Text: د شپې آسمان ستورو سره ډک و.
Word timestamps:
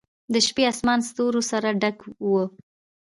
د 0.33 0.35
شپې 0.47 0.63
آسمان 0.71 0.99
ستورو 1.09 1.41
سره 1.51 1.69
ډک 1.81 1.97
و. 2.27 2.31